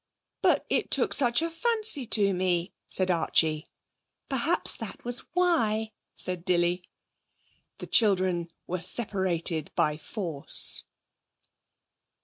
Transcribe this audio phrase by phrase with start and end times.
[0.41, 3.67] 'But it took such a fancy to me,' said Archie.
[4.29, 6.83] 'Perhaps that was why,' said Dilly.
[7.77, 10.85] The children were separated by force.